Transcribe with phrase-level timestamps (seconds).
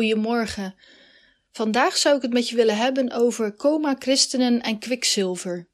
[0.00, 0.74] goedemorgen.
[1.52, 5.68] Vandaag zou ik het met je willen hebben over coma-christenen en kwikzilver.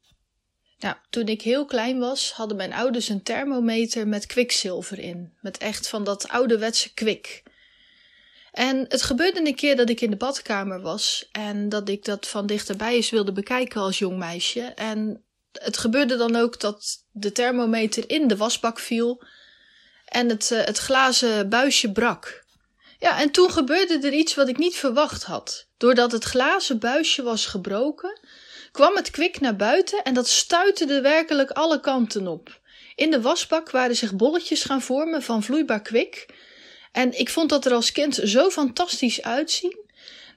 [0.79, 5.33] Nou, toen ik heel klein was, hadden mijn ouders een thermometer met kwikzilver in.
[5.41, 7.43] Met echt van dat ouderwetse kwik.
[8.51, 12.27] En het gebeurde een keer dat ik in de badkamer was en dat ik dat
[12.27, 14.61] van dichterbij eens wilde bekijken als jong meisje.
[14.61, 19.23] En het gebeurde dan ook dat de thermometer in de wasbak viel
[20.05, 22.45] en het, uh, het glazen buisje brak.
[22.99, 25.67] Ja, en toen gebeurde er iets wat ik niet verwacht had.
[25.77, 28.19] Doordat het glazen buisje was gebroken,
[28.71, 32.59] kwam het kwik naar buiten en dat stuitte werkelijk alle kanten op.
[32.95, 36.25] In de wasbak waren zich bolletjes gaan vormen van vloeibaar kwik.
[36.91, 39.86] En ik vond dat er als kind zo fantastisch uitzien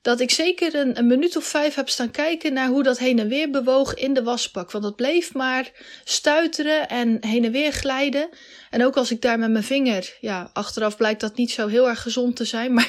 [0.02, 3.28] dat ik zeker een, minuut of vijf heb staan kijken naar hoe dat heen en
[3.28, 4.70] weer bewoog in de wasbak.
[4.70, 5.70] Want het bleef maar
[6.04, 8.28] stuiteren en heen en weer glijden.
[8.70, 11.88] En ook als ik daar met mijn vinger, ja, achteraf blijkt dat niet zo heel
[11.88, 12.72] erg gezond te zijn.
[12.74, 12.88] Maar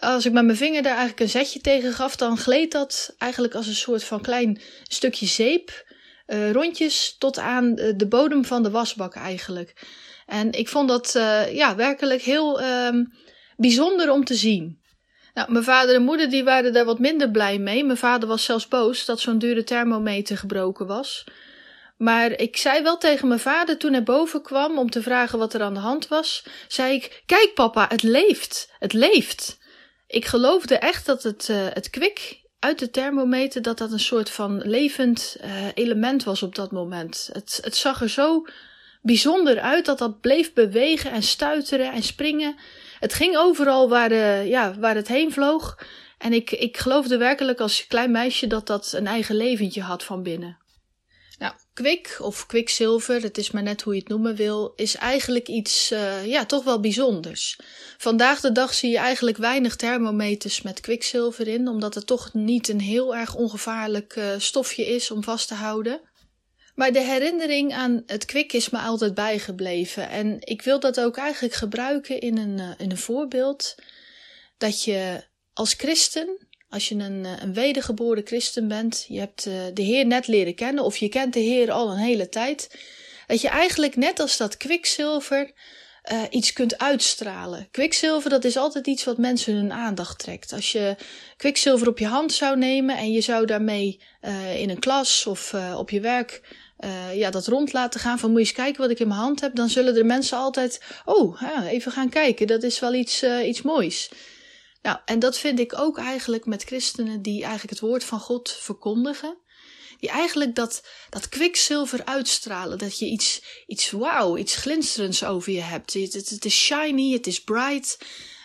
[0.00, 3.54] als ik met mijn vinger daar eigenlijk een zetje tegen gaf, dan gleed dat eigenlijk
[3.54, 5.86] als een soort van klein stukje zeep.
[6.26, 9.74] Uh, rondjes tot aan de bodem van de wasbak eigenlijk.
[10.26, 12.88] En ik vond dat uh, ja, werkelijk heel uh,
[13.56, 14.80] bijzonder om te zien.
[15.38, 17.84] Nou, mijn vader en moeder die waren daar wat minder blij mee.
[17.84, 21.24] Mijn vader was zelfs boos dat zo'n dure thermometer gebroken was.
[21.96, 25.54] Maar ik zei wel tegen mijn vader toen hij boven kwam om te vragen wat
[25.54, 28.70] er aan de hand was, zei ik: Kijk, papa, het leeft.
[28.78, 29.58] Het leeft.
[30.06, 34.30] Ik geloofde echt dat het, uh, het kwik uit de thermometer, dat dat een soort
[34.30, 37.30] van levend uh, element was op dat moment.
[37.32, 38.46] Het, het zag er zo
[39.02, 42.56] bijzonder uit dat dat bleef bewegen en stuiteren en springen.
[43.00, 45.78] Het ging overal waar, de, ja, waar het heen vloog.
[46.18, 50.22] En ik, ik geloofde werkelijk als klein meisje dat dat een eigen leventje had van
[50.22, 50.58] binnen.
[51.38, 55.48] Nou, kwik of kwikzilver, het is maar net hoe je het noemen wil, is eigenlijk
[55.48, 57.58] iets, uh, ja, toch wel bijzonders.
[57.98, 62.68] Vandaag de dag zie je eigenlijk weinig thermometers met kwikzilver in, omdat het toch niet
[62.68, 66.00] een heel erg ongevaarlijk uh, stofje is om vast te houden.
[66.78, 70.08] Maar de herinnering aan het kwik is me altijd bijgebleven.
[70.08, 73.74] En ik wil dat ook eigenlijk gebruiken in een, uh, in een voorbeeld.
[74.58, 79.82] Dat je als christen, als je een, een wedergeboren christen bent, je hebt uh, de
[79.82, 82.78] Heer net leren kennen, of je kent de Heer al een hele tijd,
[83.26, 85.52] dat je eigenlijk net als dat kwikzilver
[86.30, 87.68] iets kunt uitstralen.
[87.70, 90.52] Kwikzilver, dat is altijd iets wat mensen hun aandacht trekt.
[90.52, 90.96] Als je
[91.36, 94.00] kwikzilver op je hand zou nemen en je zou daarmee
[94.56, 96.40] in een klas of op je werk
[96.84, 99.20] uh, ja, dat rond laten gaan van moet je eens kijken wat ik in mijn
[99.20, 103.22] hand heb, dan zullen er mensen altijd, oh, even gaan kijken, dat is wel iets,
[103.22, 104.10] iets moois.
[104.82, 108.56] Nou, en dat vind ik ook eigenlijk met christenen die eigenlijk het woord van God
[108.60, 109.38] verkondigen
[109.98, 112.78] die eigenlijk dat, dat kwikzilver uitstralen.
[112.78, 115.92] Dat je iets, iets wauw, iets glinsterends over je hebt.
[115.92, 117.98] Het, het, het, is shiny, het is bright.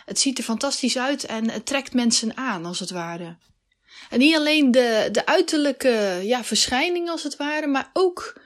[0.05, 3.37] Het ziet er fantastisch uit en het trekt mensen aan, als het ware.
[4.09, 8.41] En niet alleen de, de uiterlijke ja, verschijning, als het ware, maar ook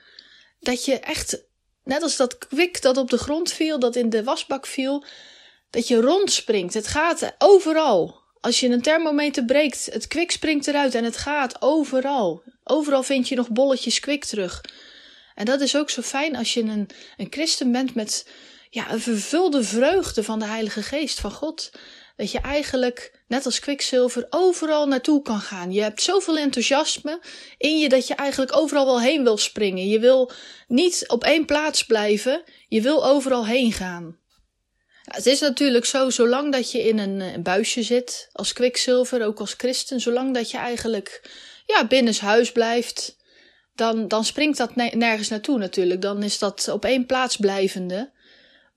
[0.60, 1.42] dat je echt,
[1.84, 5.04] net als dat kwik dat op de grond viel, dat in de wasbak viel,
[5.70, 6.74] dat je rondspringt.
[6.74, 8.26] Het gaat overal.
[8.40, 12.42] Als je een thermometer breekt, het kwik springt eruit en het gaat overal.
[12.64, 14.60] Overal vind je nog bolletjes kwik terug.
[15.34, 18.26] En dat is ook zo fijn als je een, een christen bent met
[18.70, 21.70] ja, een vervulde vreugde van de Heilige Geest van God.
[22.16, 25.72] Dat je eigenlijk, net als kwikzilver, overal naartoe kan gaan.
[25.72, 27.20] Je hebt zoveel enthousiasme
[27.58, 29.88] in je dat je eigenlijk overal wel heen wil springen.
[29.88, 30.30] Je wil
[30.66, 34.18] niet op één plaats blijven, je wil overal heen gaan.
[35.02, 39.40] Het is natuurlijk zo, zolang dat je in een, een buisje zit, als kwikzilver, ook
[39.40, 41.22] als christen, zolang dat je eigenlijk
[41.66, 43.16] ja, binnenshuis blijft,
[43.74, 46.02] dan, dan springt dat nergens naartoe natuurlijk.
[46.02, 48.10] Dan is dat op één plaats blijvende.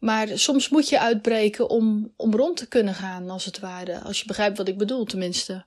[0.01, 4.00] Maar soms moet je uitbreken om, om rond te kunnen gaan, als het ware.
[4.00, 5.66] Als je begrijpt wat ik bedoel, tenminste.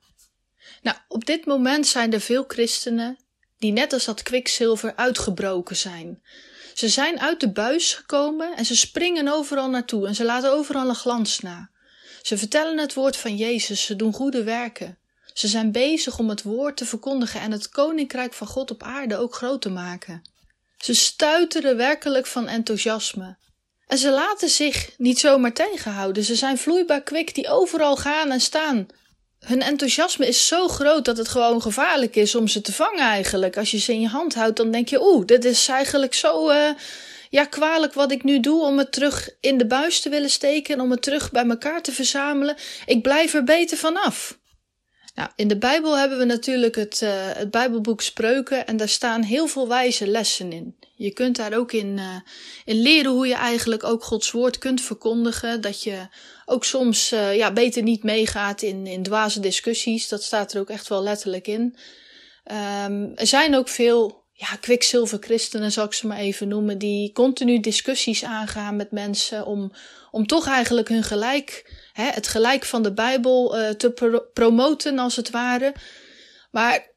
[0.83, 3.17] Nou, op dit moment zijn er veel christenen
[3.59, 6.23] die net als dat kwikzilver uitgebroken zijn.
[6.75, 10.89] Ze zijn uit de buis gekomen en ze springen overal naartoe en ze laten overal
[10.89, 11.71] een glans na.
[12.23, 14.99] Ze vertellen het woord van Jezus, ze doen goede werken.
[15.32, 19.17] Ze zijn bezig om het woord te verkondigen en het koninkrijk van God op aarde
[19.17, 20.23] ook groot te maken.
[20.79, 23.37] Ze stuiteren werkelijk van enthousiasme.
[23.87, 26.25] En ze laten zich niet zomaar tegenhouden.
[26.25, 28.87] Ze zijn vloeibaar kwik die overal gaan en staan.
[29.39, 33.57] Hun enthousiasme is zo groot dat het gewoon gevaarlijk is om ze te vangen eigenlijk.
[33.57, 36.51] Als je ze in je hand houdt, dan denk je, oeh, dit is eigenlijk zo
[36.51, 36.71] uh,
[37.31, 40.75] ja, kwalijk wat ik nu doe om het terug in de buis te willen steken
[40.75, 42.57] en om het terug bij elkaar te verzamelen.
[42.87, 44.39] Ik blijf er beter vanaf.
[45.14, 49.22] Nou, in de Bijbel hebben we natuurlijk het, uh, het Bijbelboek Spreuken en daar staan
[49.22, 50.76] heel veel wijze lessen in.
[50.96, 52.16] Je kunt daar ook in, uh,
[52.64, 55.61] in leren hoe je eigenlijk ook Gods woord kunt verkondigen.
[55.61, 56.08] Dat je
[56.44, 60.08] ook soms uh, ja, beter niet meegaat in, in dwaze discussies.
[60.08, 61.76] Dat staat er ook echt wel letterlijk in.
[62.84, 67.61] Um, er zijn ook veel ja, kwikzilverchristenen, zal ik ze maar even noemen, die continu
[67.61, 69.73] discussies aangaan met mensen om,
[70.11, 74.99] om toch eigenlijk hun gelijk, hè, het gelijk van de Bijbel uh, te pro promoten
[74.99, 75.75] als het ware.
[76.51, 76.93] Maar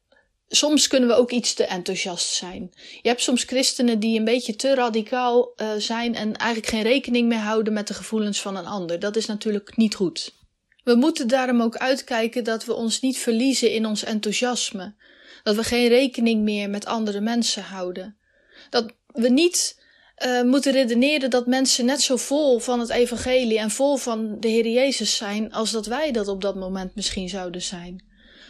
[0.48, 2.70] soms kunnen we ook iets te enthousiast zijn.
[3.02, 7.28] Je hebt soms christenen die een beetje te radicaal uh, zijn en eigenlijk geen rekening
[7.28, 8.98] meer houden met de gevoelens van een ander.
[8.98, 10.36] Dat is natuurlijk niet goed.
[10.84, 14.94] We moeten daarom ook uitkijken dat we ons niet verliezen in ons enthousiasme.
[15.42, 18.18] Dat we geen rekening meer met andere mensen houden.
[18.70, 19.82] Dat we niet
[20.26, 24.48] uh, moeten redeneren dat mensen net zo vol van het evangelie en vol van de
[24.48, 28.04] Heer Jezus zijn als dat wij dat op dat moment misschien zouden zijn.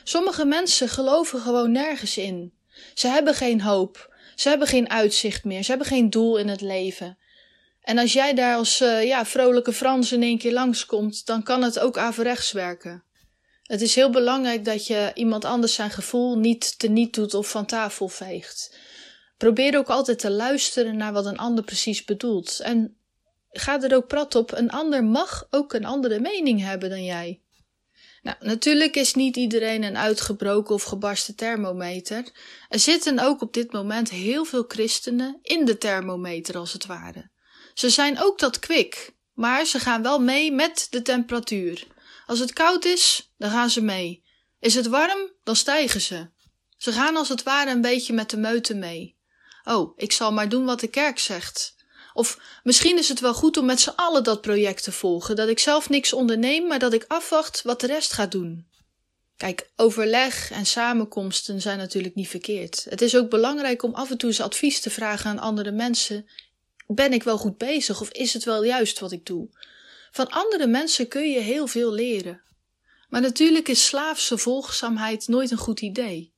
[0.04, 2.52] Sommige mensen geloven gewoon nergens in.
[2.94, 4.16] Ze hebben geen hoop.
[4.34, 5.62] Ze hebben geen uitzicht meer.
[5.62, 7.18] Ze hebben geen doel in het leven.
[7.82, 11.62] En als jij daar als uh, ja, vrolijke Frans in één keer langskomt, dan kan
[11.62, 13.02] het ook averechts werken.
[13.68, 17.66] Het is heel belangrijk dat je iemand anders zijn gevoel niet teniet doet of van
[17.66, 18.76] tafel veegt.
[19.36, 22.60] Probeer ook altijd te luisteren naar wat een ander precies bedoelt.
[22.60, 22.96] En
[23.50, 27.40] ga er ook prat op, een ander mag ook een andere mening hebben dan jij.
[28.22, 32.24] Nou, natuurlijk is niet iedereen een uitgebroken of gebarsten thermometer.
[32.68, 37.30] Er zitten ook op dit moment heel veel christenen in de thermometer als het ware.
[37.74, 41.86] Ze zijn ook dat kwik, maar ze gaan wel mee met de temperatuur.
[42.28, 44.22] Als het koud is, dan gaan ze mee.
[44.60, 46.28] Is het warm, dan stijgen ze.
[46.76, 49.16] Ze gaan als het ware een beetje met de meute mee.
[49.64, 51.74] Oh, ik zal maar doen wat de kerk zegt.
[52.14, 55.48] Of misschien is het wel goed om met z'n allen dat project te volgen, dat
[55.48, 58.66] ik zelf niks onderneem, maar dat ik afwacht wat de rest gaat doen.
[59.36, 62.86] Kijk, overleg en samenkomsten zijn natuurlijk niet verkeerd.
[62.88, 66.28] Het is ook belangrijk om af en toe eens advies te vragen aan andere mensen.
[66.86, 69.48] Ben ik wel goed bezig of is het wel juist wat ik doe?
[70.10, 72.42] Van andere mensen kun je heel veel leren.
[73.08, 76.32] Maar natuurlijk is slaafse volgzaamheid nooit een goed idee.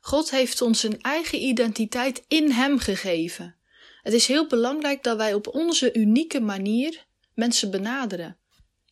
[0.00, 3.56] God heeft ons een eigen identiteit in Hem gegeven.
[4.02, 8.38] Het is heel belangrijk dat wij op onze unieke manier mensen benaderen.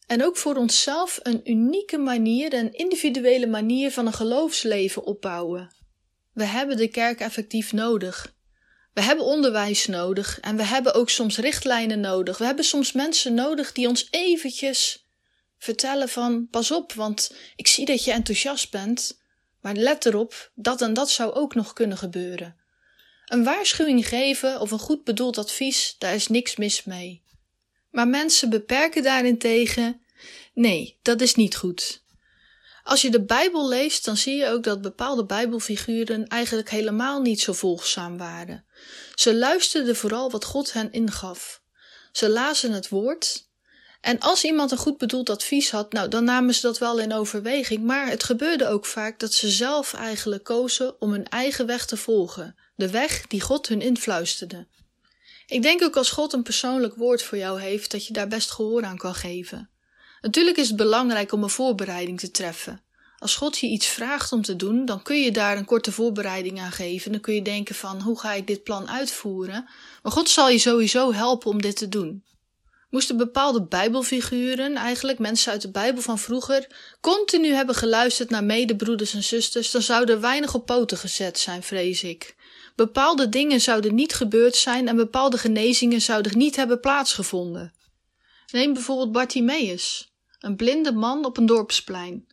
[0.06, 5.74] En ook voor onszelf een unieke manier, een individuele manier van een geloofsleven opbouwen.
[6.32, 8.34] We hebben de kerk effectief nodig.
[8.92, 12.38] We hebben onderwijs nodig en we hebben ook soms richtlijnen nodig.
[12.38, 15.06] We hebben soms mensen nodig die ons eventjes
[15.58, 19.20] vertellen van pas op, want ik zie dat je enthousiast bent,
[19.60, 22.56] maar let erop, dat en dat zou ook nog kunnen gebeuren.
[23.26, 27.22] Een waarschuwing geven of een goed bedoeld advies, daar is niks mis mee.
[27.90, 30.00] Maar mensen beperken daarentegen,
[30.54, 32.02] nee, dat is niet goed.
[32.82, 37.40] Als je de Bijbel leest, dan zie je ook dat bepaalde Bijbelfiguren eigenlijk helemaal niet
[37.40, 38.64] zo volgzaam waren.
[39.14, 41.62] Ze luisterden vooral wat God hen ingaf.
[42.12, 43.50] Ze lazen het woord.
[44.00, 47.12] En als iemand een goed bedoeld advies had, nou, dan namen ze dat wel in
[47.12, 47.84] overweging.
[47.84, 51.96] Maar het gebeurde ook vaak dat ze zelf eigenlijk kozen om hun eigen weg te
[51.96, 52.56] volgen.
[52.76, 54.66] De weg die God hun influisterde.
[55.46, 58.50] Ik denk ook als God een persoonlijk woord voor jou heeft, dat je daar best
[58.50, 59.70] gehoor aan kan geven.
[60.20, 62.82] Natuurlijk is het belangrijk om een voorbereiding te treffen.
[63.22, 66.60] Als God je iets vraagt om te doen, dan kun je daar een korte voorbereiding
[66.60, 67.12] aan geven.
[67.12, 69.68] Dan kun je denken van hoe ga ik dit plan uitvoeren?
[70.02, 72.24] Maar God zal je sowieso helpen om dit te doen.
[72.90, 76.66] Moesten bepaalde Bijbelfiguren, eigenlijk mensen uit de Bijbel van vroeger,
[77.00, 81.62] continu hebben geluisterd naar medebroeders en zusters, dan zou er weinig op poten gezet zijn,
[81.62, 82.36] vrees ik.
[82.76, 87.72] Bepaalde dingen zouden niet gebeurd zijn en bepaalde genezingen zouden niet hebben plaatsgevonden.
[88.52, 92.26] Neem bijvoorbeeld Bartimaeus een blinde man op een dorpsplein.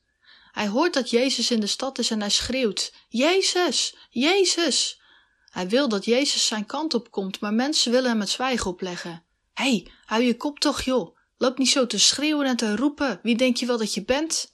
[0.60, 5.02] Hij hoort dat Jezus in de stad is en hij schreeuwt: Jezus, Jezus!
[5.50, 9.24] Hij wil dat Jezus zijn kant op komt, maar mensen willen hem het zwijgen opleggen.
[9.54, 11.18] Hé, hey, hou je kop toch, joh.
[11.38, 13.20] Loop niet zo te schreeuwen en te roepen.
[13.24, 14.54] Wie denk je wel dat je bent?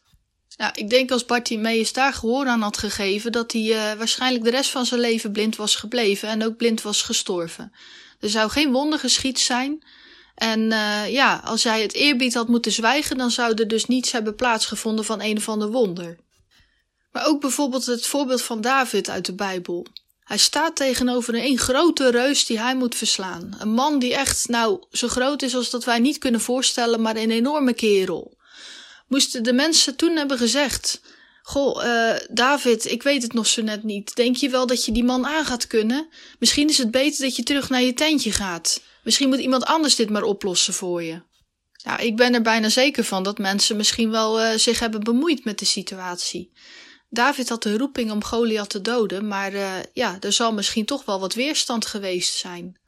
[0.58, 4.50] Nou, ik denk als Bartimaeus daar gehoor aan had gegeven, dat hij uh, waarschijnlijk de
[4.50, 7.72] rest van zijn leven blind was gebleven en ook blind was gestorven.
[8.20, 9.86] Er zou geen wonder geschied zijn,
[10.36, 14.12] en uh, ja, als hij het eerbied had moeten zwijgen, dan zou er dus niets
[14.12, 16.18] hebben plaatsgevonden van een of ander wonder.
[17.12, 19.86] Maar ook bijvoorbeeld het voorbeeld van David uit de Bijbel.
[20.24, 23.56] Hij staat tegenover een grote reus die hij moet verslaan.
[23.60, 27.16] Een man die echt, nou, zo groot is als dat wij niet kunnen voorstellen, maar
[27.16, 28.38] een enorme kerel.
[29.08, 31.02] Moesten de mensen toen hebben gezegd:
[31.42, 34.16] Goh, uh, David, ik weet het nog zo net niet.
[34.16, 36.08] Denk je wel dat je die man aan gaat kunnen?
[36.40, 38.82] Misschien is het beter dat je terug naar je tentje gaat.
[39.06, 41.22] Misschien moet iemand anders dit maar oplossen voor je.
[41.84, 45.46] Nou, ik ben er bijna zeker van dat mensen misschien wel uh, zich hebben bemoeid
[45.46, 46.52] met de situatie.
[47.10, 51.06] David had de roeping om Goliath te doden, maar uh, ja, er zal misschien toch
[51.06, 52.80] wel wat weerstand geweest zijn.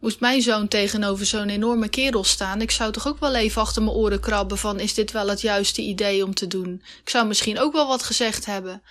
[0.00, 3.82] Moest mijn zoon tegenover zo'n enorme kerel staan, ik zou toch ook wel even achter
[3.82, 6.82] mijn oren krabben van is dit wel het juiste idee om te doen?
[7.02, 8.82] Ik zou misschien ook wel wat gezegd hebben.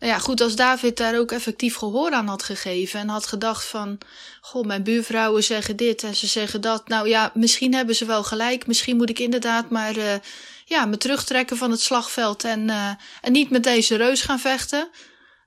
[0.00, 3.64] Nou ja, goed, als David daar ook effectief gehoor aan had gegeven en had gedacht
[3.64, 3.98] van,
[4.40, 6.88] goh, mijn buurvrouwen zeggen dit en ze zeggen dat.
[6.88, 10.14] Nou ja, misschien hebben ze wel gelijk, misschien moet ik inderdaad maar uh,
[10.64, 12.90] ja, me terugtrekken van het slagveld en, uh,
[13.20, 14.90] en niet met deze reus gaan vechten.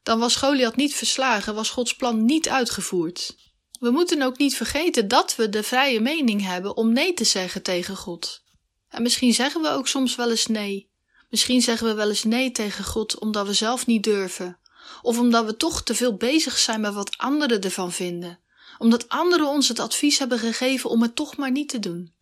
[0.03, 3.35] Dan was Goliath niet verslagen, was Gods plan niet uitgevoerd.
[3.79, 7.63] We moeten ook niet vergeten dat we de vrije mening hebben om nee te zeggen
[7.63, 8.43] tegen God.
[8.89, 10.91] En misschien zeggen we ook soms wel eens nee.
[11.33, 14.59] Misschien zeggen we wel eens nee tegen God omdat we zelf niet durven.
[15.01, 18.39] Of omdat we toch te veel bezig zijn met wat anderen ervan vinden.
[18.77, 22.13] Omdat anderen ons het advies hebben gegeven om het toch maar niet te doen.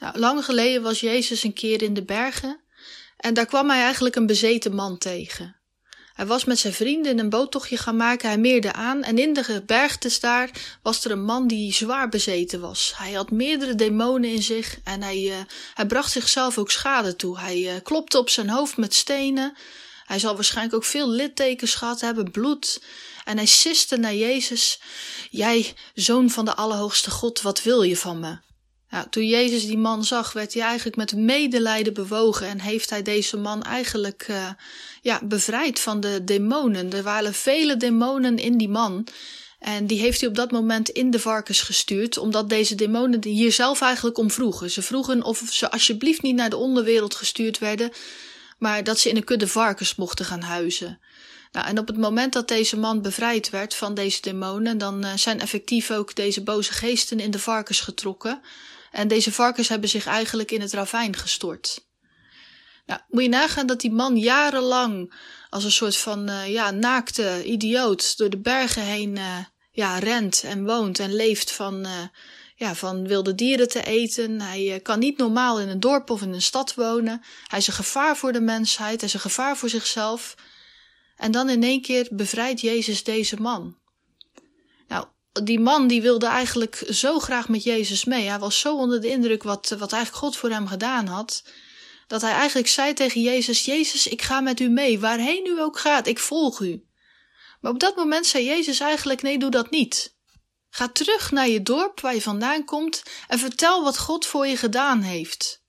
[0.00, 2.60] Nou, lang geleden was Jezus een keer in de bergen
[3.16, 5.59] en daar kwam hij eigenlijk een bezeten man tegen.
[6.20, 8.28] Hij was met zijn vrienden een boottochtje gaan maken.
[8.28, 10.50] Hij meerde aan en in de gebergtes daar
[10.82, 12.92] was er een man die zwaar bezeten was.
[12.96, 15.34] Hij had meerdere demonen in zich en hij, uh,
[15.74, 17.38] hij bracht zichzelf ook schade toe.
[17.38, 19.56] Hij uh, klopte op zijn hoofd met stenen.
[20.04, 22.82] Hij zal waarschijnlijk ook veel littekens gehad hebben, bloed.
[23.24, 24.80] En hij siste naar Jezus.
[25.30, 28.49] Jij, zoon van de Allerhoogste God, wat wil je van me?
[28.90, 33.02] Nou, toen Jezus die man zag, werd hij eigenlijk met medelijden bewogen en heeft hij
[33.02, 34.50] deze man eigenlijk uh,
[35.02, 36.92] ja, bevrijd van de demonen.
[36.92, 39.06] Er waren vele demonen in die man.
[39.58, 43.52] En die heeft hij op dat moment in de varkens gestuurd, omdat deze demonen hier
[43.52, 44.70] zelf eigenlijk om vroegen.
[44.70, 47.92] Ze vroegen of ze alsjeblieft niet naar de onderwereld gestuurd werden,
[48.58, 51.00] maar dat ze in een kudde varkens mochten gaan huizen.
[51.52, 55.12] Nou, en op het moment dat deze man bevrijd werd van deze demonen, dan uh,
[55.16, 58.40] zijn effectief ook deze boze geesten in de varkens getrokken.
[58.90, 61.88] En deze varkens hebben zich eigenlijk in het ravijn gestort.
[62.86, 65.14] Nou, moet je nagaan dat die man jarenlang
[65.50, 69.36] als een soort van uh, ja, naakte idioot door de bergen heen uh,
[69.70, 71.92] ja, rent en woont en leeft van, uh,
[72.56, 74.40] ja, van wilde dieren te eten.
[74.40, 77.22] Hij kan niet normaal in een dorp of in een stad wonen.
[77.46, 80.34] Hij is een gevaar voor de mensheid, hij is een gevaar voor zichzelf.
[81.16, 83.79] En dan in één keer bevrijdt Jezus deze man
[85.32, 88.28] die man die wilde eigenlijk zo graag met Jezus mee.
[88.28, 91.42] Hij was zo onder de indruk wat, wat eigenlijk God voor hem gedaan had.
[92.06, 95.00] Dat hij eigenlijk zei tegen Jezus: Jezus, ik ga met u mee.
[95.00, 96.84] Waarheen u ook gaat, ik volg u.
[97.60, 100.18] Maar op dat moment zei Jezus eigenlijk: Nee, doe dat niet.
[100.70, 104.56] Ga terug naar je dorp waar je vandaan komt en vertel wat God voor je
[104.56, 105.59] gedaan heeft.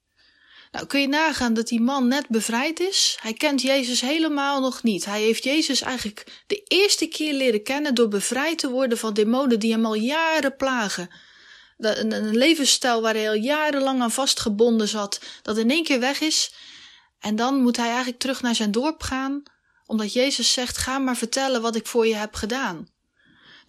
[0.71, 3.17] Nou, kun je nagaan dat die man net bevrijd is?
[3.21, 5.05] Hij kent Jezus helemaal nog niet.
[5.05, 9.59] Hij heeft Jezus eigenlijk de eerste keer leren kennen door bevrijd te worden van demonen
[9.59, 11.09] die hem al jaren plagen.
[11.77, 16.19] Een, een levensstijl waar hij al jarenlang aan vastgebonden zat, dat in één keer weg
[16.19, 16.53] is.
[17.19, 19.43] En dan moet hij eigenlijk terug naar zijn dorp gaan,
[19.85, 22.87] omdat Jezus zegt: Ga maar vertellen wat ik voor je heb gedaan.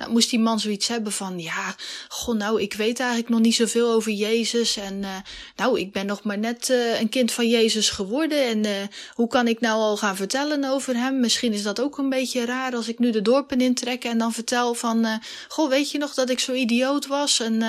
[0.03, 1.75] Nou, moest die man zoiets hebben van, ja,
[2.09, 4.77] goh, nou, ik weet eigenlijk nog niet zoveel over Jezus.
[4.77, 5.09] En uh,
[5.57, 8.47] nou, ik ben nog maar net uh, een kind van Jezus geworden.
[8.47, 8.71] En uh,
[9.15, 11.21] hoe kan ik nou al gaan vertellen over hem?
[11.21, 14.33] Misschien is dat ook een beetje raar als ik nu de dorpen intrek en dan
[14.33, 17.63] vertel van, goh, weet je nog dat ik zo idioot was en,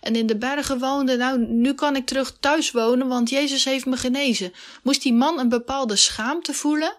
[0.00, 1.16] en in de bergen woonde?
[1.16, 4.52] Nou, nu kan ik terug thuis wonen, want Jezus heeft me genezen.
[4.82, 6.96] Moest die man een bepaalde schaamte voelen?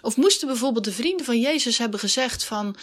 [0.00, 2.76] Of moesten bijvoorbeeld de vrienden van Jezus hebben gezegd van,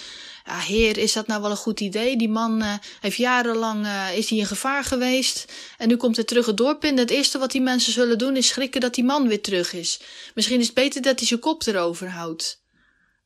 [0.45, 2.17] ja, heer, is dat nou wel een goed idee?
[2.17, 5.45] Die man uh, heeft jarenlang uh, is hij in gevaar geweest
[5.77, 6.97] en nu komt hij terug het dorp in.
[6.97, 9.99] Het eerste wat die mensen zullen doen is schrikken dat die man weer terug is.
[10.33, 12.63] Misschien is het beter dat hij zijn kop erover houdt.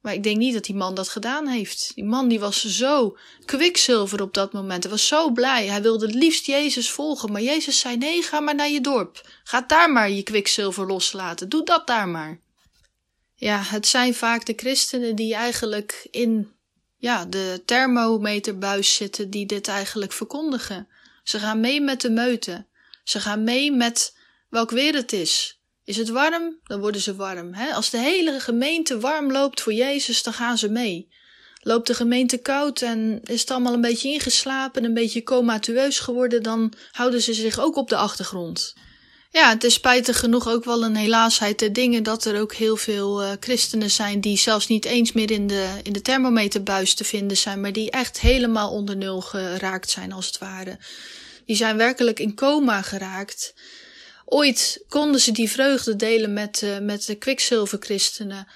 [0.02, 1.92] Maar ik denk niet dat die man dat gedaan heeft.
[1.96, 4.84] Die man die was zo kwikzilver op dat moment.
[4.84, 5.68] Hij was zo blij.
[5.68, 7.32] Hij wilde het liefst Jezus volgen.
[7.32, 9.30] Maar Jezus zei: Nee, ga maar naar je dorp.
[9.44, 11.50] Ga daar maar je kwikzilver loslaten.
[11.50, 12.40] Doe dat daar maar.
[13.40, 16.52] Ja, het zijn vaak de christenen die eigenlijk in
[16.98, 20.88] ja, de thermometerbuis zitten die dit eigenlijk verkondigen.
[21.24, 22.66] Ze gaan mee met de meute.
[23.04, 24.18] Ze gaan mee met
[24.50, 25.62] welk weer het is.
[25.84, 27.54] Is het warm, dan worden ze warm.
[27.54, 27.74] Hè?
[27.74, 31.10] Als de hele gemeente warm loopt voor Jezus, dan gaan ze mee.
[31.62, 36.44] Loopt de gemeente koud en is het allemaal een beetje ingeslapen, een beetje comatueus geworden,
[36.44, 38.74] dan houden ze zich ook op de achtergrond.
[39.32, 42.78] Ja, het is spijtig genoeg ook wel een helaasheid der dingen dat er ook heel
[42.78, 47.04] veel uh, christenen zijn die zelfs niet eens meer in de, in de thermometerbuis te
[47.04, 50.78] vinden zijn, maar die echt helemaal onder nul geraakt zijn als het ware.
[51.46, 53.54] Die zijn werkelijk in coma geraakt.
[54.26, 58.48] Ooit konden ze die vreugde delen met, uh, met de kwikzilverchristenen.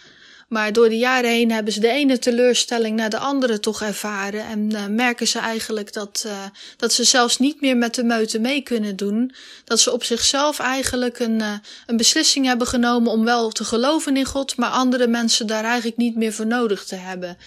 [0.53, 4.45] Maar door de jaren heen hebben ze de ene teleurstelling naar de andere toch ervaren.
[4.45, 6.43] En uh, merken ze eigenlijk dat, uh,
[6.77, 9.33] dat ze zelfs niet meer met de meute mee kunnen doen.
[9.63, 11.53] Dat ze op zichzelf eigenlijk een, uh,
[11.85, 15.97] een beslissing hebben genomen om wel te geloven in God, maar andere mensen daar eigenlijk
[15.97, 17.37] niet meer voor nodig te hebben.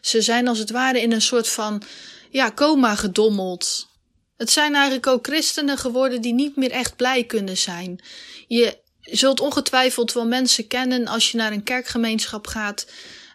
[0.00, 1.82] Ze zijn als het ware in een soort van
[2.30, 3.88] ja, coma gedommeld.
[4.36, 8.00] Het zijn eigenlijk ook christenen geworden die niet meer echt blij kunnen zijn.
[8.46, 12.86] Je zult ongetwijfeld wel mensen kennen als je naar een kerkgemeenschap gaat.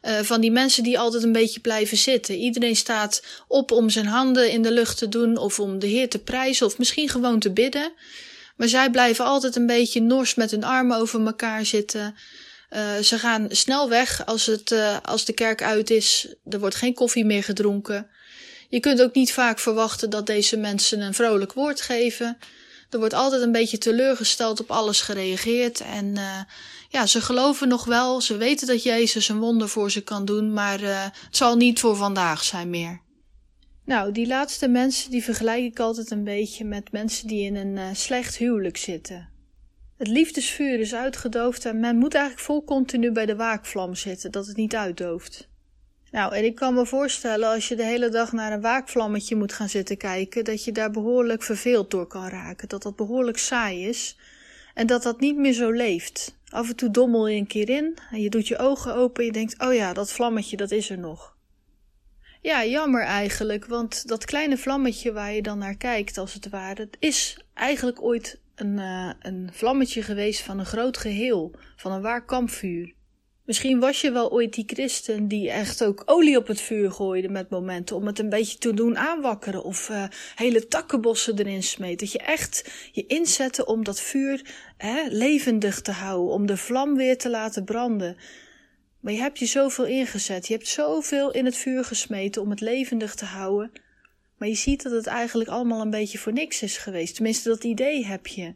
[0.02, 2.36] Uh, van die mensen die altijd een beetje blijven zitten.
[2.36, 6.10] Iedereen staat op om zijn handen in de lucht te doen of om de Heer
[6.10, 7.92] te prijzen of misschien gewoon te bidden.
[8.56, 12.16] Maar zij blijven altijd een beetje nors met hun armen over elkaar zitten.
[12.70, 16.28] Uh, ze gaan snel weg als, het, uh, als de kerk uit is.
[16.50, 18.10] Er wordt geen koffie meer gedronken.
[18.70, 22.38] Je kunt ook niet vaak verwachten dat deze mensen een vrolijk woord geven.
[22.90, 25.80] Er wordt altijd een beetje teleurgesteld op alles gereageerd.
[25.80, 26.40] En uh,
[26.90, 28.22] ja, ze geloven nog wel.
[28.22, 30.54] Ze weten dat Jezus een wonder voor ze kan doen.
[30.54, 33.02] Maar uh, het zal niet voor vandaag zijn meer.
[33.86, 37.78] Nou, die laatste mensen die vergelijk ik altijd een beetje met mensen die in een
[37.78, 39.30] uh, slecht huwelijk zitten.
[39.98, 44.48] Het liefdesvuur is uitgedoofd en men moet eigenlijk vol continu bij de waakvlam zitten, dat
[44.48, 45.50] het niet uitdooft.
[46.12, 49.54] Nou, en ik kan me voorstellen als je de hele dag naar een waakvlammetje moet
[49.54, 52.68] gaan zitten kijken, dat je daar behoorlijk verveeld door kan raken.
[52.68, 54.18] Dat dat behoorlijk saai is
[54.74, 56.38] en dat dat niet meer zo leeft.
[56.50, 59.26] Af en toe dommel je een keer in en je doet je ogen open en
[59.26, 61.38] je denkt, oh ja, dat vlammetje, dat is er nog.
[62.42, 66.90] Ja, jammer eigenlijk, want dat kleine vlammetje waar je dan naar kijkt, als het ware,
[67.00, 72.26] is eigenlijk ooit een, uh, een vlammetje geweest van een groot geheel, van een waar
[72.26, 72.94] kampvuur.
[73.50, 77.30] Misschien was je wel ooit die christen die echt ook olie op het vuur gooide
[77.30, 80.04] met momenten om het een beetje te doen aanwakkeren of uh,
[80.36, 82.00] hele takkenbossen erin smeet.
[82.00, 84.42] Dat je echt je inzette om dat vuur
[84.78, 88.18] hè, levendig te houden, om de vlam weer te laten branden.
[89.00, 92.62] Maar je hebt je zoveel ingezet, je hebt zoveel in het vuur gesmeten om het
[92.62, 93.72] levendig te houden.
[94.38, 97.16] Maar je ziet dat het eigenlijk allemaal een beetje voor niks is geweest.
[97.16, 98.54] Tenminste, dat idee heb je.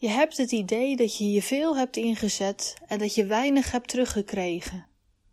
[0.00, 3.88] Je hebt het idee dat je je veel hebt ingezet en dat je weinig hebt
[3.88, 4.86] teruggekregen.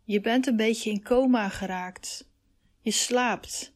[0.04, 2.28] Je bent een beetje in coma geraakt.
[2.80, 3.72] Je slaapt.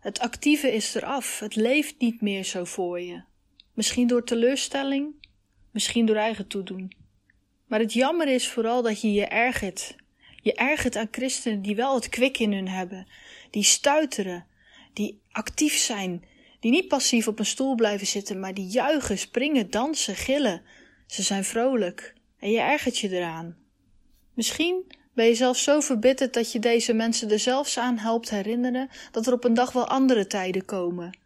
[0.00, 3.22] Het actieve is eraf, het leeft niet meer zo voor je.
[3.74, 5.14] Misschien door teleurstelling,
[5.70, 6.92] misschien door eigen toedoen.
[7.66, 9.96] Maar het jammer is vooral dat je je ergert.
[10.42, 13.06] Je ergert aan christenen die wel het kwik in hun hebben,
[13.50, 14.46] die stuiteren,
[14.92, 16.24] die actief zijn,
[16.60, 20.62] die niet passief op een stoel blijven zitten, maar die juichen, springen, dansen, gillen.
[21.06, 23.56] Ze zijn vrolijk en je ergert je eraan.
[24.34, 28.88] Misschien ben je zelfs zo verbitterd dat je deze mensen er zelfs aan helpt herinneren
[29.10, 31.18] dat er op een dag wel andere tijden komen.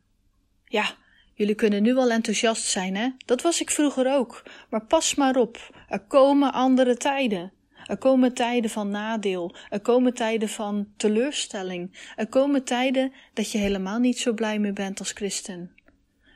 [0.64, 0.97] Ja,
[1.35, 3.09] jullie kunnen nu wel enthousiast zijn, hè?
[3.25, 4.42] Dat was ik vroeger ook.
[4.70, 7.53] Maar pas maar op, er komen andere tijden.
[7.87, 9.55] Er komen tijden van nadeel.
[9.70, 12.12] Er komen tijden van teleurstelling.
[12.16, 15.70] Er komen tijden dat je helemaal niet zo blij meer bent als christen.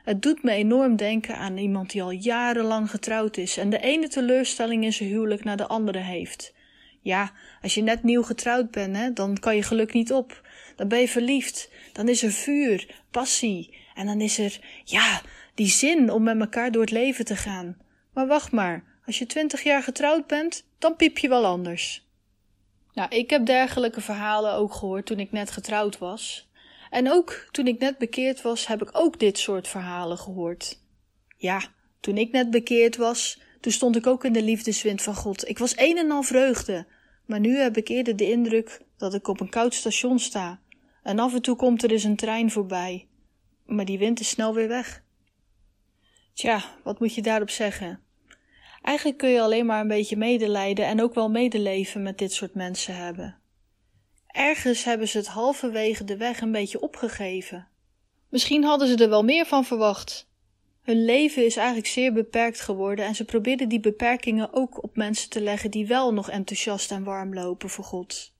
[0.03, 4.07] Het doet me enorm denken aan iemand die al jarenlang getrouwd is en de ene
[4.07, 6.53] teleurstelling in zijn huwelijk naar de andere heeft.
[7.01, 7.31] Ja,
[7.61, 10.47] als je net nieuw getrouwd bent, hè, dan kan je geluk niet op.
[10.75, 11.71] Dan ben je verliefd.
[11.93, 13.77] Dan is er vuur, passie.
[13.95, 15.21] En dan is er, ja,
[15.55, 17.77] die zin om met elkaar door het leven te gaan.
[18.13, 22.07] Maar wacht maar, als je twintig jaar getrouwd bent, dan piep je wel anders.
[22.93, 26.49] Nou, ik heb dergelijke verhalen ook gehoord toen ik net getrouwd was.
[26.89, 30.79] En ook toen ik net bekeerd was, heb ik ook dit soort verhalen gehoord.
[31.37, 31.61] Ja,
[31.99, 35.47] toen ik net bekeerd was, toen stond ik ook in de liefdeswind van God.
[35.47, 36.87] Ik was een en al vreugde.
[37.25, 40.59] Maar nu heb ik eerder de indruk dat ik op een koud station sta.
[41.03, 43.07] En af en toe komt er eens een trein voorbij.
[43.65, 45.03] Maar die wind is snel weer weg.
[46.33, 48.07] Tja, wat moet je daarop zeggen?
[48.81, 52.53] Eigenlijk kun je alleen maar een beetje medelijden en ook wel medeleven met dit soort
[52.53, 53.37] mensen hebben.
[54.27, 57.67] Ergens hebben ze het halverwege de weg een beetje opgegeven.
[58.29, 60.27] Misschien hadden ze er wel meer van verwacht.
[60.81, 65.29] Hun leven is eigenlijk zeer beperkt geworden en ze probeerden die beperkingen ook op mensen
[65.29, 68.33] te leggen die wel nog enthousiast en warm lopen voor God.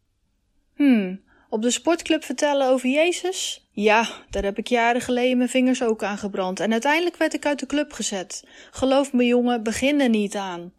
[0.75, 3.67] Hmm, op de sportclub vertellen over Jezus?
[3.71, 7.45] Ja, daar heb ik jaren geleden mijn vingers ook aan gebrand en uiteindelijk werd ik
[7.45, 8.43] uit de club gezet.
[8.71, 10.73] Geloof me jongen, begin er niet aan.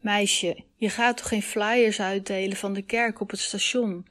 [0.00, 4.06] Meisje, je gaat toch geen flyers uitdelen van de kerk op het station?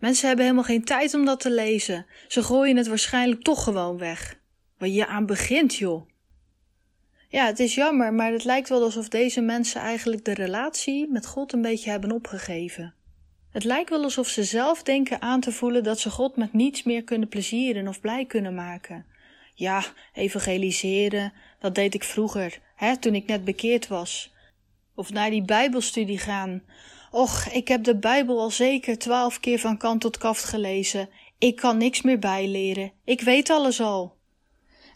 [0.00, 2.06] Mensen hebben helemaal geen tijd om dat te lezen.
[2.28, 4.38] Ze gooien het waarschijnlijk toch gewoon weg.
[4.78, 6.08] Waar je aan begint, joh.
[7.28, 11.26] Ja, het is jammer, maar het lijkt wel alsof deze mensen eigenlijk de relatie met
[11.26, 12.94] God een beetje hebben opgegeven.
[13.50, 16.82] Het lijkt wel alsof ze zelf denken aan te voelen dat ze God met niets
[16.82, 19.06] meer kunnen plezieren of blij kunnen maken.
[19.54, 24.32] Ja, evangeliseren, dat deed ik vroeger, hè, toen ik net bekeerd was.
[24.94, 26.62] Of naar die Bijbelstudie gaan.
[27.10, 31.08] Och, ik heb de Bijbel al zeker twaalf keer van kant tot kaft gelezen.
[31.38, 32.92] Ik kan niks meer bijleren.
[33.04, 34.16] Ik weet alles al.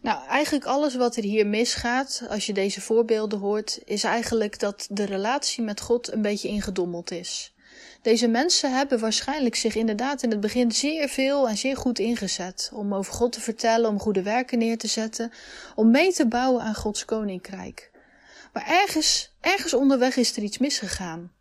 [0.03, 4.87] Nou, eigenlijk alles wat er hier misgaat, als je deze voorbeelden hoort, is eigenlijk dat
[4.91, 7.55] de relatie met God een beetje ingedommeld is.
[8.03, 12.71] Deze mensen hebben waarschijnlijk zich inderdaad in het begin zeer veel en zeer goed ingezet
[12.75, 15.33] om over God te vertellen, om goede werken neer te zetten,
[15.75, 17.90] om mee te bouwen aan Gods koninkrijk.
[18.53, 21.33] Maar ergens, ergens onderweg is er iets misgegaan.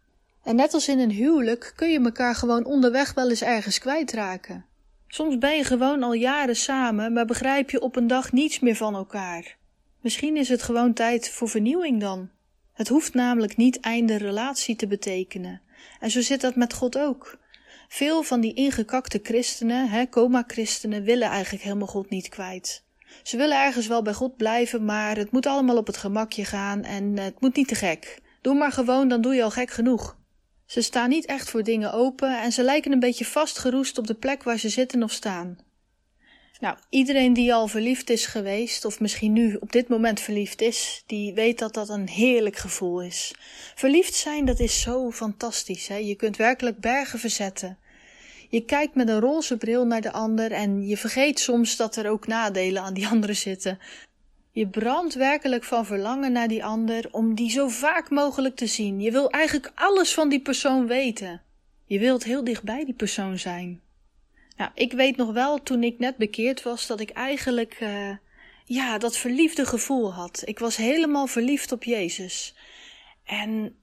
[0.44, 4.66] En net als in een huwelijk kun je elkaar gewoon onderweg wel eens ergens kwijtraken.
[5.08, 8.76] Soms ben je gewoon al jaren samen, maar begrijp je op een dag niets meer
[8.76, 9.58] van elkaar.
[10.02, 12.30] Misschien is het gewoon tijd voor vernieuwing dan.
[12.74, 15.62] Het hoeft namelijk niet einde relatie te betekenen.
[16.00, 17.38] En zo zit dat met God ook.
[17.88, 22.84] Veel van die ingekakte christenen, coma-christenen, willen eigenlijk helemaal God niet kwijt.
[23.24, 26.84] Ze willen ergens wel bij God blijven, maar het moet allemaal op het gemakje gaan
[26.84, 28.22] en het moet niet te gek.
[28.42, 30.18] Doe maar gewoon, dan doe je al gek genoeg.
[30.66, 34.14] Ze staan niet echt voor dingen open en ze lijken een beetje vastgeroest op de
[34.14, 35.58] plek waar ze zitten of staan.
[36.62, 41.04] Nou, iedereen die al verliefd is geweest, of misschien nu op dit moment verliefd is,
[41.06, 43.34] die weet dat dat een heerlijk gevoel is.
[43.76, 45.88] Verliefd zijn, dat is zo fantastisch.
[45.88, 45.96] Hè?
[45.96, 47.78] Je kunt werkelijk bergen verzetten.
[48.50, 52.10] Je kijkt met een roze bril naar de ander en je vergeet soms dat er
[52.10, 53.80] ook nadelen aan die andere zitten.
[54.52, 59.00] Je brandt werkelijk van verlangen naar die ander om die zo vaak mogelijk te zien.
[59.00, 61.42] Je wil eigenlijk alles van die persoon weten.
[61.86, 63.82] Je wilt heel dicht bij die persoon zijn.
[64.62, 68.10] Nou, ik weet nog wel toen ik net bekeerd was dat ik eigenlijk uh,
[68.66, 70.42] ja, dat verliefde gevoel had.
[70.46, 72.56] Ik was helemaal verliefd op Jezus.
[73.26, 73.76] En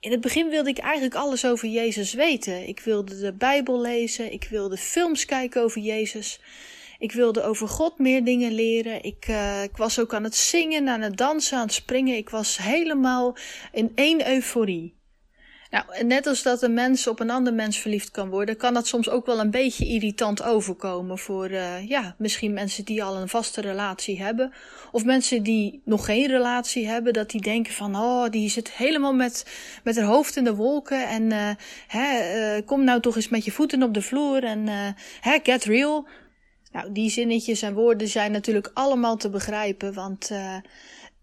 [0.00, 2.68] in het begin wilde ik eigenlijk alles over Jezus weten.
[2.68, 6.40] Ik wilde de Bijbel lezen, ik wilde films kijken over Jezus.
[6.98, 9.02] Ik wilde over God meer dingen leren.
[9.02, 12.16] Ik, uh, ik was ook aan het zingen, aan het dansen, aan het springen.
[12.16, 13.36] Ik was helemaal
[13.72, 14.99] in één euforie.
[15.70, 18.86] Nou, net als dat een mens op een ander mens verliefd kan worden, kan dat
[18.86, 23.28] soms ook wel een beetje irritant overkomen voor, uh, ja, misschien mensen die al een
[23.28, 24.52] vaste relatie hebben.
[24.92, 29.14] Of mensen die nog geen relatie hebben, dat die denken van, oh, die zit helemaal
[29.14, 29.46] met,
[29.84, 31.50] met haar hoofd in de wolken en, uh,
[31.86, 34.66] hè, uh, kom nou toch eens met je voeten op de vloer en,
[35.20, 36.08] hè, get real.
[36.72, 40.30] Nou, die zinnetjes en woorden zijn natuurlijk allemaal te begrijpen, want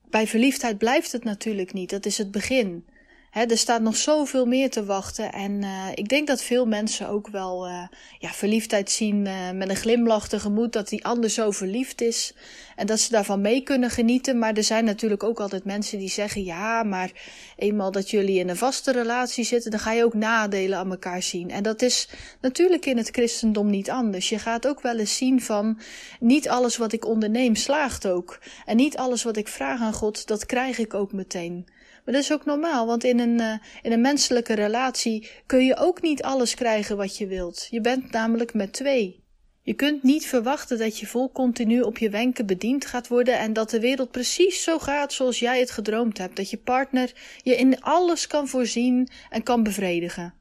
[0.09, 1.89] bij verliefdheid blijft het natuurlijk niet.
[1.89, 2.85] Dat is het begin
[3.31, 5.33] er staat nog zoveel meer te wachten.
[5.33, 7.83] En uh, ik denk dat veel mensen ook wel uh,
[8.19, 10.73] ja, verliefdheid zien uh, met een glimlach tegemoet.
[10.73, 12.33] Dat die ander zo verliefd is.
[12.75, 14.39] En dat ze daarvan mee kunnen genieten.
[14.39, 17.11] Maar er zijn natuurlijk ook altijd mensen die zeggen: ja, maar
[17.55, 21.21] eenmaal dat jullie in een vaste relatie zitten, dan ga je ook nadelen aan elkaar
[21.21, 21.49] zien.
[21.49, 22.09] En dat is
[22.41, 24.29] natuurlijk in het christendom niet anders.
[24.29, 25.79] Je gaat ook wel eens zien van:
[26.19, 28.39] niet alles wat ik onderneem slaagt ook.
[28.65, 31.67] En niet alles wat ik vraag aan God, dat krijg ik ook meteen.
[32.07, 35.77] Maar dat is ook normaal, want in een, uh, in een menselijke relatie kun je
[35.77, 37.67] ook niet alles krijgen wat je wilt.
[37.69, 39.23] Je bent namelijk met twee.
[39.61, 43.53] Je kunt niet verwachten dat je vol continu op je wenken bediend gaat worden en
[43.53, 46.35] dat de wereld precies zo gaat zoals jij het gedroomd hebt.
[46.35, 47.11] Dat je partner
[47.43, 50.33] je in alles kan voorzien en kan bevredigen.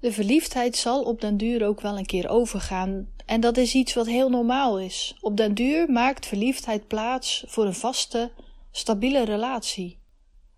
[0.00, 3.08] De verliefdheid zal op den duur ook wel een keer overgaan.
[3.26, 5.16] En dat is iets wat heel normaal is.
[5.20, 8.30] Op den duur maakt verliefdheid plaats voor een vaste,
[8.70, 10.02] stabiele relatie.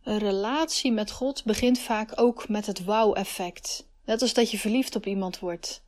[0.07, 3.88] Een relatie met God begint vaak ook met het wauw-effect.
[4.05, 5.83] Net als dat je verliefd op iemand wordt.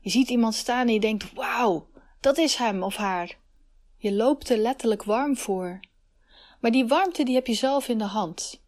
[0.00, 1.86] Je ziet iemand staan en je denkt: wauw,
[2.20, 3.36] dat is hem of haar.
[3.96, 5.80] Je loopt er letterlijk warm voor.
[6.60, 8.62] Maar die warmte die heb je zelf in de hand.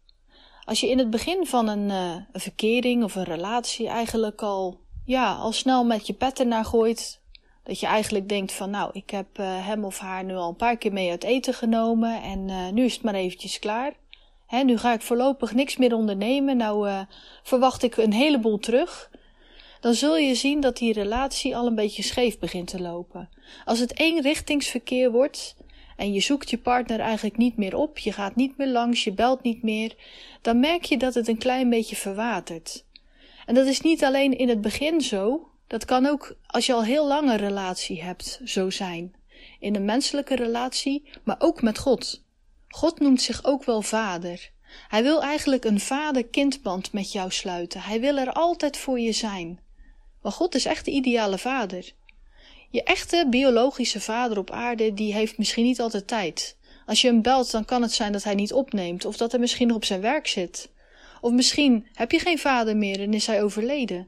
[0.63, 5.35] Als je in het begin van een, uh, verkering of een relatie eigenlijk al, ja,
[5.35, 7.21] al snel met je pet ernaar gooit,
[7.63, 10.55] dat je eigenlijk denkt van nou, ik heb uh, hem of haar nu al een
[10.55, 14.01] paar keer mee uit eten genomen en uh, nu is het maar eventjes klaar
[14.61, 16.57] nu ga ik voorlopig niks meer ondernemen.
[16.57, 16.99] Nou uh,
[17.43, 19.09] verwacht ik een heleboel terug.
[19.79, 23.29] Dan zul je zien dat die relatie al een beetje scheef begint te lopen.
[23.65, 25.55] Als het eenrichtingsverkeer wordt
[25.97, 29.13] en je zoekt je partner eigenlijk niet meer op, je gaat niet meer langs, je
[29.13, 29.95] belt niet meer,
[30.41, 32.85] dan merk je dat het een klein beetje verwatert.
[33.45, 36.83] En dat is niet alleen in het begin zo, dat kan ook als je al
[36.83, 39.13] heel lang een relatie hebt zo zijn.
[39.59, 42.22] In een menselijke relatie, maar ook met God.
[42.73, 44.51] God noemt zich ook wel vader.
[44.87, 47.81] Hij wil eigenlijk een vader-kindband met jou sluiten.
[47.81, 49.59] Hij wil er altijd voor je zijn.
[50.21, 51.91] Maar God is echt de ideale vader.
[52.69, 56.57] Je echte biologische vader op aarde, die heeft misschien niet altijd tijd.
[56.85, 59.39] Als je hem belt, dan kan het zijn dat hij niet opneemt, of dat hij
[59.39, 60.71] misschien nog op zijn werk zit.
[61.21, 64.07] Of misschien heb je geen vader meer en is hij overleden.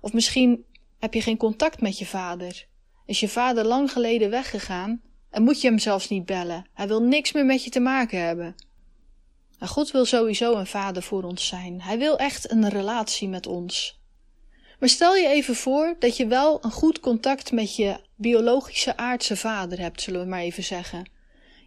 [0.00, 0.64] Of misschien
[0.98, 2.66] heb je geen contact met je vader.
[3.06, 6.66] Is je vader lang geleden weggegaan en moet je hem zelfs niet bellen.
[6.74, 8.54] Hij wil niks meer met je te maken hebben.
[9.58, 11.82] Nou, God wil sowieso een vader voor ons zijn.
[11.82, 14.00] Hij wil echt een relatie met ons.
[14.78, 19.36] Maar stel je even voor dat je wel een goed contact met je biologische aardse
[19.36, 21.10] vader hebt, zullen we maar even zeggen.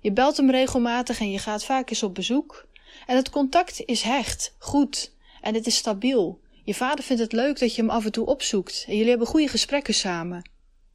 [0.01, 2.67] Je belt hem regelmatig en je gaat vaak eens op bezoek.
[3.05, 6.39] En het contact is hecht, goed en het is stabiel.
[6.63, 9.27] Je vader vindt het leuk dat je hem af en toe opzoekt en jullie hebben
[9.27, 10.49] goede gesprekken samen.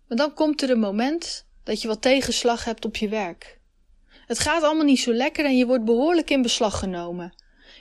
[0.08, 3.58] Maar dan komt er een moment dat je wat tegenslag hebt op je werk.
[4.26, 7.34] Het gaat allemaal niet zo lekker en je wordt behoorlijk in beslag genomen.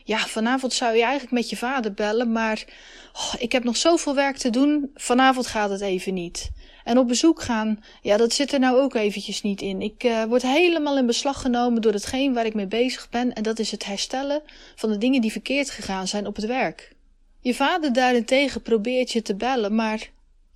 [0.04, 2.66] Ja, vanavond zou je eigenlijk met je vader bellen, maar
[3.14, 4.92] oh, ik heb nog zoveel werk te doen.
[4.94, 6.52] Vanavond gaat het even niet.
[6.84, 9.82] En op bezoek gaan, ja, dat zit er nou ook eventjes niet in.
[9.82, 13.34] Ik uh, word helemaal in beslag genomen door hetgeen waar ik mee bezig ben.
[13.34, 14.42] En dat is het herstellen
[14.76, 16.96] van de dingen die verkeerd gegaan zijn op het werk.
[17.40, 20.10] Je vader daarentegen probeert je te bellen, maar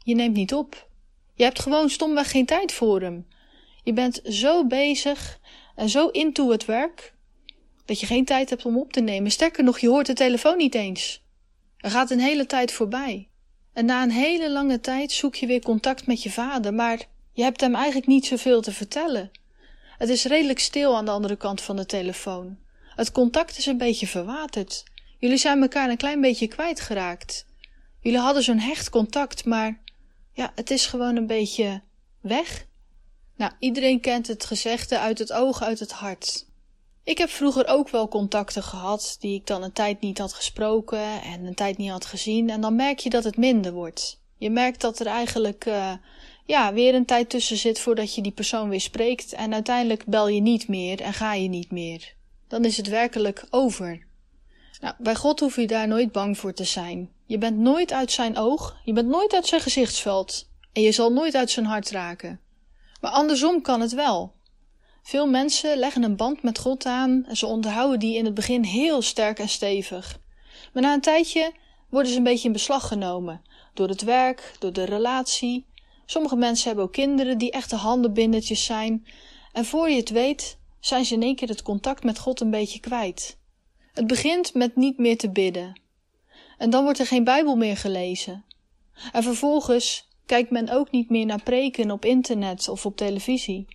[0.03, 0.88] je neemt niet op.
[1.39, 3.27] Je hebt gewoon stomweg geen tijd voor hem.
[3.83, 5.39] Je bent zo bezig
[5.75, 7.13] en zo into het werk
[7.85, 9.31] dat je geen tijd hebt om op te nemen.
[9.31, 11.23] Sterker nog, je hoort de telefoon niet eens.
[11.77, 13.27] Er gaat een hele tijd voorbij.
[13.73, 16.99] En na een hele lange tijd zoek je weer contact met je vader, maar
[17.33, 19.31] je hebt hem eigenlijk niet zoveel te vertellen.
[19.97, 22.57] Het is redelijk stil aan de andere kant van de telefoon.
[22.95, 24.83] Het contact is een beetje verwaterd.
[25.19, 27.45] Jullie zijn elkaar een klein beetje kwijtgeraakt.
[28.01, 29.79] Jullie hadden zo'n hecht contact, maar
[30.33, 31.81] ja, het is gewoon een beetje
[32.21, 32.67] weg.
[33.35, 36.47] Nou, iedereen kent het gezegde uit het oog, uit het hart.
[37.03, 41.21] Ik heb vroeger ook wel contacten gehad die ik dan een tijd niet had gesproken
[41.21, 42.49] en een tijd niet had gezien.
[42.49, 44.21] En dan merk je dat het minder wordt.
[44.37, 45.93] Je merkt dat er eigenlijk uh,
[46.45, 49.33] ja, weer een tijd tussen zit voordat je die persoon weer spreekt.
[49.33, 52.13] En uiteindelijk bel je niet meer en ga je niet meer.
[52.47, 54.07] Dan is het werkelijk over.
[54.81, 57.09] Nou, bij God hoef je daar nooit bang voor te zijn.
[57.29, 61.11] Je bent nooit uit zijn oog, je bent nooit uit zijn gezichtsveld en je zal
[61.11, 62.39] nooit uit zijn hart raken.
[63.01, 64.33] Maar andersom kan het wel.
[65.03, 68.63] Veel mensen leggen een band met God aan en ze onderhouden die in het begin
[68.63, 70.19] heel sterk en stevig.
[70.73, 71.53] Maar na een tijdje
[71.89, 73.41] worden ze een beetje in beslag genomen
[73.73, 75.65] door het werk, door de relatie.
[76.05, 79.07] Sommige mensen hebben ook kinderen die echte handenbindertjes zijn.
[79.51, 82.51] En voor je het weet, zijn ze in één keer het contact met God een
[82.51, 83.37] beetje kwijt.
[83.93, 85.87] Het begint met niet meer te bidden.
[86.59, 88.43] En dan wordt er geen Bijbel meer gelezen.
[89.11, 93.67] En vervolgens kijkt men ook niet meer naar preken op internet of op televisie.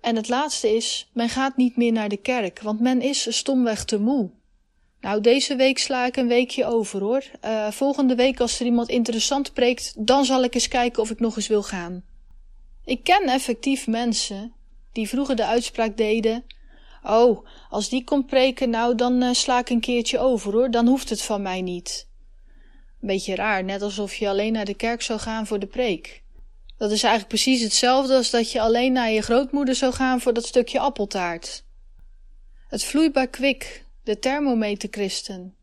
[0.00, 3.84] En het laatste is, men gaat niet meer naar de kerk, want men is stomweg
[3.84, 4.30] te moe.
[5.00, 7.24] Nou, deze week sla ik een weekje over hoor.
[7.44, 11.20] Uh, volgende week, als er iemand interessant preekt, dan zal ik eens kijken of ik
[11.20, 12.04] nog eens wil gaan.
[12.84, 14.52] Ik ken effectief mensen
[14.92, 16.44] die vroeger de uitspraak deden:
[17.06, 20.86] Oh, als die komt preken, nou dan uh, sla ik een keertje over hoor, dan
[20.86, 22.08] hoeft het van mij niet.
[23.00, 26.22] Beetje raar, net alsof je alleen naar de kerk zou gaan voor de preek.
[26.76, 30.32] Dat is eigenlijk precies hetzelfde als dat je alleen naar je grootmoeder zou gaan voor
[30.32, 31.64] dat stukje appeltaart.
[32.68, 35.56] Het vloeibaar kwik, de thermometerchristen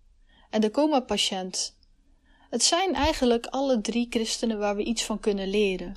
[0.50, 1.78] en de coma-patiënt.
[2.50, 5.96] Het zijn eigenlijk alle drie christenen waar we iets van kunnen leren.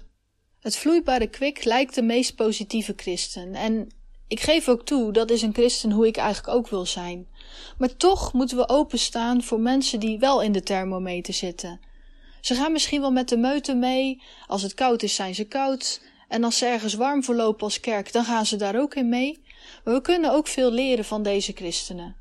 [0.61, 3.89] Het vloeibare kwik lijkt de meest positieve christen en
[4.29, 7.29] ik geef ook toe, dat is een christen hoe ik eigenlijk ook wil zijn.
[7.79, 11.81] Maar toch moeten we openstaan voor mensen die wel in de thermometer zitten
[12.45, 14.23] ze gaan misschien wel met de meute mee.
[14.47, 16.03] Als het koud is, zijn ze koud.
[16.29, 19.43] En als ze ergens warm verlopen als kerk, dan gaan ze daar ook in mee.
[19.85, 22.17] Maar we kunnen ook veel leren van deze christenen.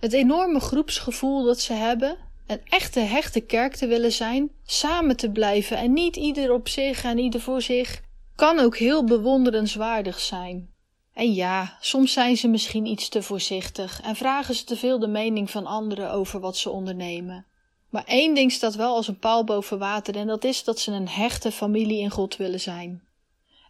[0.00, 5.30] Het enorme groepsgevoel dat ze hebben, een echte hechte kerk te willen zijn, samen te
[5.30, 8.02] blijven en niet ieder op zich en ieder voor zich,
[8.34, 10.74] kan ook heel bewonderenswaardig zijn.
[11.16, 15.06] En ja, soms zijn ze misschien iets te voorzichtig en vragen ze te veel de
[15.06, 17.46] mening van anderen over wat ze ondernemen.
[17.90, 20.92] Maar één ding staat wel als een paal boven water en dat is dat ze
[20.92, 23.02] een hechte familie in God willen zijn.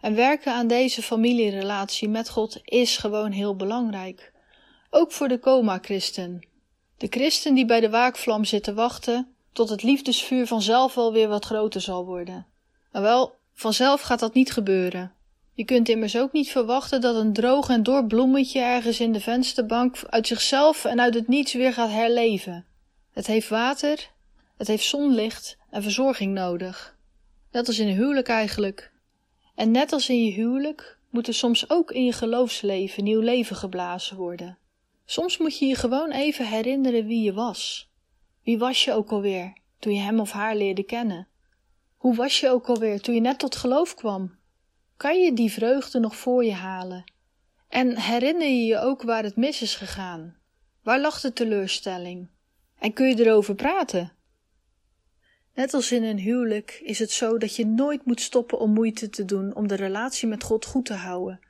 [0.00, 4.32] En werken aan deze familierelatie met God is gewoon heel belangrijk.
[4.90, 6.48] Ook voor de coma-christen.
[6.96, 11.28] De christen die bij de waakvlam zit te wachten tot het liefdesvuur vanzelf wel weer
[11.28, 12.46] wat groter zal worden.
[12.92, 15.15] Maar wel, vanzelf gaat dat niet gebeuren.
[15.56, 19.20] Je kunt immers ook niet verwachten dat een droog en dor bloemetje ergens in de
[19.20, 22.66] vensterbank uit zichzelf en uit het niets weer gaat herleven.
[23.12, 24.10] Het heeft water,
[24.56, 26.96] het heeft zonlicht en verzorging nodig.
[27.52, 28.92] Net als in een huwelijk eigenlijk.
[29.54, 33.56] En net als in je huwelijk moet er soms ook in je geloofsleven nieuw leven
[33.56, 34.58] geblazen worden.
[35.04, 37.90] Soms moet je je gewoon even herinneren wie je was.
[38.42, 41.28] Wie was je ook alweer toen je hem of haar leerde kennen?
[41.96, 44.44] Hoe was je ook alweer toen je net tot geloof kwam?
[44.96, 47.04] Kan je die vreugde nog voor je halen?
[47.68, 50.36] En herinner je je ook waar het mis is gegaan?
[50.82, 52.28] Waar lag de teleurstelling?
[52.78, 54.12] En kun je erover praten?
[55.54, 59.10] Net als in een huwelijk is het zo dat je nooit moet stoppen om moeite
[59.10, 61.40] te doen om de relatie met God goed te houden.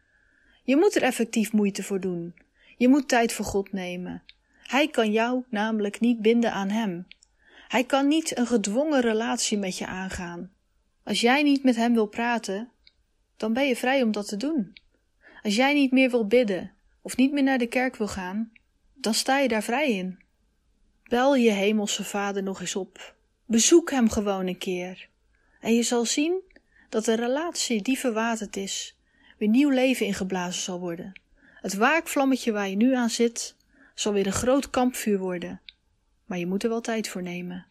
[0.62, 2.34] Je moet er effectief moeite voor doen.
[2.76, 4.22] Je moet tijd voor God nemen.
[4.62, 7.06] Hij kan jou namelijk niet binden aan Hem.
[7.68, 10.50] Hij kan niet een gedwongen relatie met je aangaan.
[11.04, 12.70] Als jij niet met Hem wil praten,
[13.36, 14.72] dan ben je vrij om dat te doen.
[15.42, 16.72] Als jij niet meer wil bidden
[17.02, 18.52] of niet meer naar de kerk wil gaan,
[18.94, 20.18] dan sta je daar vrij in.
[21.04, 23.14] Bel je hemelse vader nog eens op.
[23.44, 25.08] Bezoek hem gewoon een keer.
[25.60, 26.42] En je zal zien
[26.88, 28.96] dat de relatie die verwaterd is,
[29.38, 31.20] weer nieuw leven ingeblazen zal worden.
[31.60, 33.56] Het waakvlammetje waar je nu aan zit,
[33.94, 35.60] zal weer een groot kampvuur worden.
[36.24, 37.66] Maar je moet er wel tijd voor nemen.